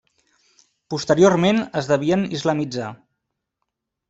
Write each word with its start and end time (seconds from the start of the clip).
Posteriorment 0.93 1.61
es 1.83 1.91
devien 1.93 2.25
islamitzar. 2.39 2.89